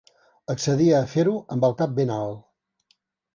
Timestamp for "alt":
2.17-2.97